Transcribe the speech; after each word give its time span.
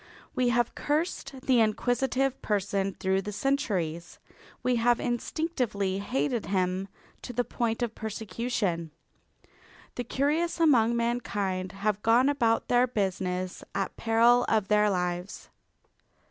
We 0.33 0.49
have 0.49 0.73
cursed 0.73 1.41
the 1.41 1.59
inquisitive 1.59 2.41
person 2.41 2.95
through 2.95 3.21
the 3.21 3.31
centuries. 3.31 4.17
We 4.63 4.77
have 4.77 4.99
instinctively 4.99 5.99
hated 5.99 6.47
him 6.47 6.87
to 7.21 7.33
the 7.33 7.43
point 7.43 7.83
of 7.83 7.93
persecution. 7.93 8.89
The 9.93 10.03
curious 10.03 10.59
among 10.59 10.95
mankind 10.95 11.73
have 11.73 12.01
gone 12.01 12.29
about 12.29 12.67
their 12.67 12.87
business 12.87 13.63
at 13.75 13.95
peril 13.95 14.43
of 14.49 14.69
their 14.69 14.89
lives. 14.89 15.49